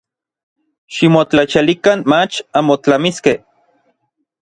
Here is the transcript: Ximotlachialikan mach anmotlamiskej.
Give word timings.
Ximotlachialikan 0.95 2.03
mach 2.15 2.41
anmotlamiskej. 2.63 3.37